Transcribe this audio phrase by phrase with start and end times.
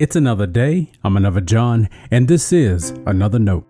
[0.00, 0.90] It's another day.
[1.04, 3.66] I'm another John, and this is another note.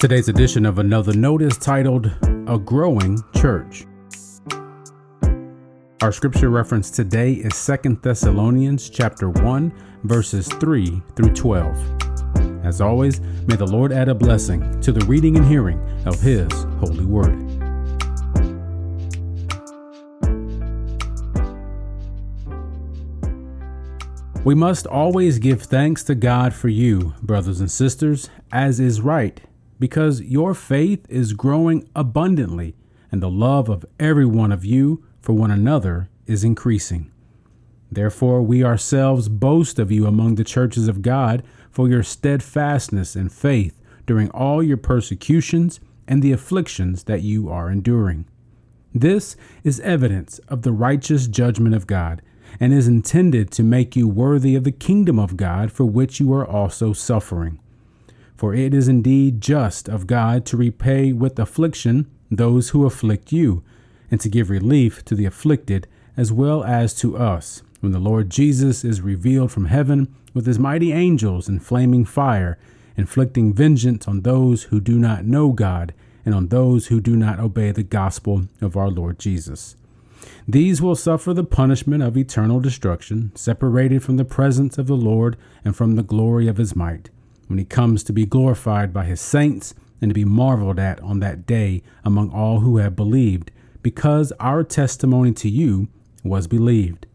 [0.00, 2.10] Today's edition of Another Note is titled
[2.48, 3.86] A Growing Church.
[6.00, 9.72] Our scripture reference today is 2 Thessalonians chapter 1
[10.02, 12.01] verses 3 through 12.
[12.62, 16.50] As always, may the Lord add a blessing to the reading and hearing of his
[16.78, 17.40] holy word.
[24.44, 29.40] We must always give thanks to God for you, brothers and sisters, as is right,
[29.78, 32.74] because your faith is growing abundantly,
[33.12, 37.12] and the love of every one of you for one another is increasing.
[37.92, 43.32] Therefore, we ourselves boast of you among the churches of God for your steadfastness and
[43.32, 48.26] faith during all your persecutions and the afflictions that you are enduring.
[48.94, 52.20] This is evidence of the righteous judgment of God
[52.60, 56.32] and is intended to make you worthy of the kingdom of God for which you
[56.34, 57.58] are also suffering.
[58.36, 63.62] For it is indeed just of God to repay with affliction those who afflict you
[64.10, 65.86] and to give relief to the afflicted
[66.16, 70.58] as well as to us when the Lord Jesus is revealed from heaven with his
[70.58, 72.58] mighty angels in flaming fire,
[72.96, 75.94] inflicting vengeance on those who do not know God
[76.24, 79.76] and on those who do not obey the gospel of our Lord Jesus.
[80.46, 85.36] These will suffer the punishment of eternal destruction, separated from the presence of the Lord
[85.64, 87.10] and from the glory of his might,
[87.48, 91.20] when he comes to be glorified by his saints and to be marveled at on
[91.20, 93.50] that day among all who have believed
[93.82, 95.88] because our testimony to you
[96.24, 97.06] was believed.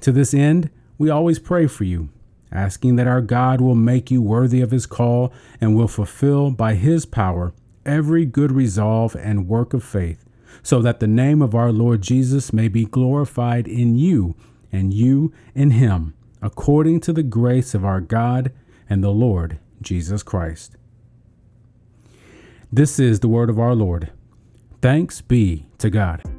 [0.00, 2.08] To this end, we always pray for you,
[2.52, 6.74] asking that our God will make you worthy of his call and will fulfill by
[6.74, 7.52] his power
[7.84, 10.24] every good resolve and work of faith,
[10.62, 14.34] so that the name of our Lord Jesus may be glorified in you
[14.70, 18.52] and you in him, according to the grace of our God
[18.88, 20.76] and the Lord Jesus Christ.
[22.70, 24.10] This is the word of our Lord.
[24.82, 26.37] Thanks be to God.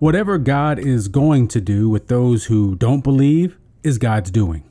[0.00, 4.62] Whatever God is going to do with those who don't believe is God's doing.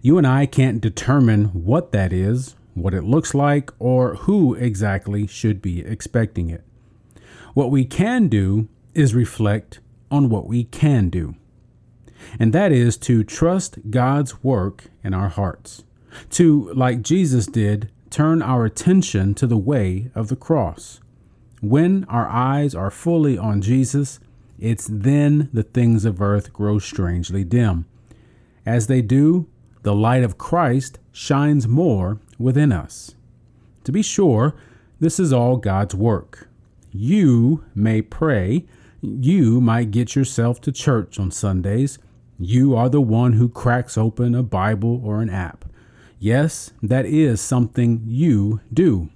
[0.00, 5.26] You and I can't determine what that is, what it looks like, or who exactly
[5.26, 6.64] should be expecting it.
[7.52, 9.80] What we can do is reflect
[10.10, 11.34] on what we can do.
[12.38, 15.84] And that is to trust God's work in our hearts.
[16.30, 21.00] To, like Jesus did, turn our attention to the way of the cross.
[21.60, 24.18] When our eyes are fully on Jesus,
[24.60, 27.86] it's then the things of earth grow strangely dim.
[28.66, 29.48] As they do,
[29.82, 33.14] the light of Christ shines more within us.
[33.84, 34.54] To be sure,
[35.00, 36.48] this is all God's work.
[36.92, 38.66] You may pray.
[39.00, 41.98] You might get yourself to church on Sundays.
[42.38, 45.64] You are the one who cracks open a Bible or an app.
[46.18, 49.08] Yes, that is something you do.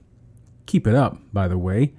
[0.65, 1.93] Keep it up, by the way.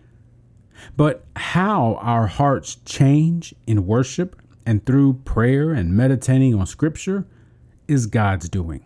[0.98, 7.26] But how our hearts change in worship and through prayer and meditating on Scripture
[7.88, 8.86] is God's doing.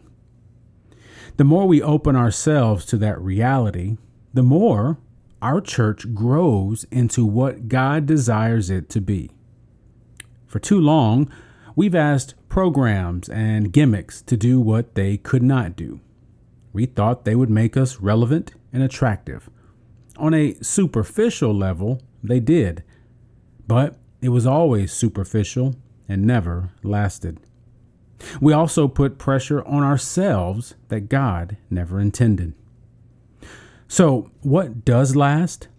[1.38, 3.97] The more we open ourselves to that reality,
[4.33, 4.97] the more
[5.41, 9.31] our church grows into what God desires it to be.
[10.47, 11.31] For too long,
[11.75, 16.01] we've asked programs and gimmicks to do what they could not do.
[16.73, 19.50] We thought they would make us relevant and attractive.
[20.19, 22.84] On a superficial level, they did,
[23.68, 25.75] but it was always superficial
[26.09, 27.40] and never lasted.
[28.41, 32.53] We also put pressure on ourselves that God never intended.
[33.88, 35.69] So, what does last?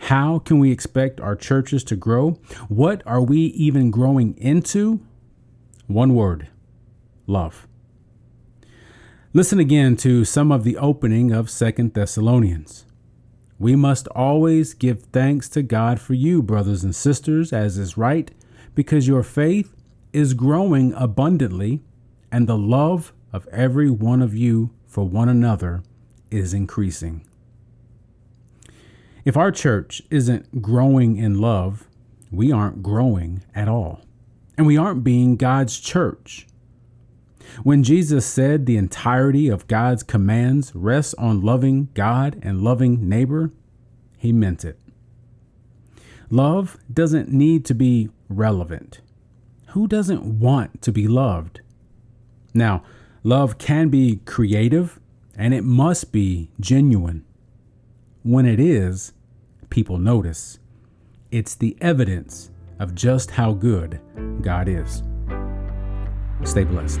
[0.00, 2.32] How can we expect our churches to grow?
[2.68, 5.00] What are we even growing into?
[5.86, 6.48] One word
[7.28, 7.68] love.
[9.32, 12.84] Listen again to some of the opening of Second Thessalonians.
[13.58, 18.30] We must always give thanks to God for you, brothers and sisters, as is right,
[18.74, 19.74] because your faith
[20.12, 21.82] is growing abundantly,
[22.32, 25.82] and the love of every one of you for one another
[26.30, 27.24] is increasing.
[29.24, 31.88] If our church isn't growing in love,
[32.30, 34.02] we aren't growing at all.
[34.56, 36.46] And we aren't being God's church.
[37.62, 43.52] When Jesus said the entirety of God's commands rests on loving God and loving neighbor,
[44.18, 44.78] he meant it.
[46.30, 49.00] Love doesn't need to be relevant.
[49.68, 51.60] Who doesn't want to be loved?
[52.52, 52.82] Now,
[53.22, 54.98] love can be creative
[55.36, 57.24] and it must be genuine.
[58.22, 59.12] When it is,
[59.70, 60.58] people notice.
[61.30, 64.00] It's the evidence of just how good
[64.40, 65.02] God is.
[66.44, 67.00] Stay blessed.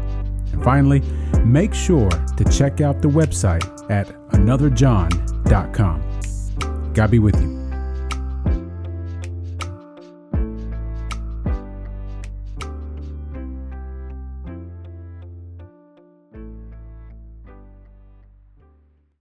[0.51, 1.01] And finally,
[1.43, 6.93] make sure to check out the website at anotherjohn.com.
[6.93, 7.60] God be with you.